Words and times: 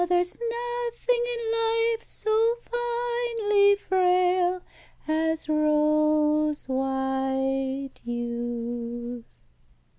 there's 0.09 0.33
nothing 0.39 1.23
in 1.37 1.51
life 1.51 2.01
so 2.03 2.55
finely 2.63 3.75
frail 3.75 4.59
As 5.07 5.47
rose 5.47 6.65
white 6.65 8.01
youth." 8.03 9.35